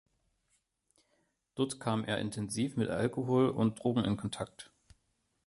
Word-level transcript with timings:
Dort 1.53 1.79
kam 1.79 2.03
er 2.05 2.17
intensiv 2.17 2.75
mit 2.75 2.89
Alkohol 2.89 3.49
und 3.49 3.83
Drogen 3.83 4.03
in 4.03 4.17
Kontakt. 4.17 4.71